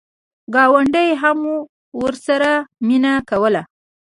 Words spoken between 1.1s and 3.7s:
هم ورسره مینه کوله.